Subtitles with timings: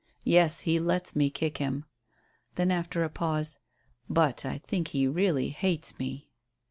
[0.25, 1.85] Yes, he lets me kick him."
[2.55, 3.59] Then, after a pause,
[4.09, 6.31] "But I think he really hates me."